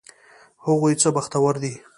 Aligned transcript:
هغوی 0.65 0.93
څه 1.01 1.09
بختور 1.15 1.53
دي! 1.63 1.73